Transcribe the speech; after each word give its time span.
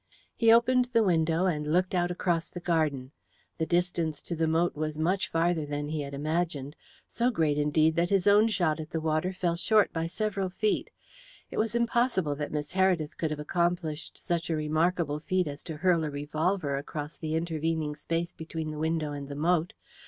He 0.35 0.51
opened 0.51 0.85
the 0.93 1.03
window, 1.03 1.45
and 1.45 1.71
looked 1.71 1.93
out 1.93 2.09
across 2.09 2.49
the 2.49 2.59
garden. 2.59 3.11
The 3.59 3.67
distance 3.67 4.23
to 4.23 4.35
the 4.35 4.47
moat 4.47 4.75
was 4.75 4.97
much 4.97 5.29
farther 5.29 5.63
than 5.63 5.89
he 5.89 6.01
had 6.01 6.15
imagined; 6.15 6.75
so 7.07 7.29
great, 7.29 7.55
indeed, 7.59 7.95
that 7.97 8.09
his 8.09 8.25
own 8.25 8.47
shot 8.47 8.79
at 8.79 8.89
the 8.89 8.99
water 8.99 9.31
fell 9.31 9.55
short 9.55 9.93
by 9.93 10.07
several 10.07 10.49
feet. 10.49 10.89
It 11.51 11.59
was 11.59 11.75
impossible 11.75 12.35
that 12.37 12.51
Miss 12.51 12.71
Heredith 12.73 13.15
could 13.19 13.29
have 13.29 13.39
accomplished 13.39 14.17
such 14.17 14.49
a 14.49 14.55
remarkable 14.55 15.19
feat 15.19 15.47
as 15.47 15.61
to 15.65 15.77
hurl 15.77 16.03
a 16.03 16.09
revolver 16.09 16.77
across 16.77 17.15
the 17.17 17.35
intervening 17.35 17.95
space 17.95 18.31
between 18.33 18.71
the 18.71 18.79
window 18.79 19.11
and 19.11 19.29
the 19.29 19.35
moat. 19.35 19.71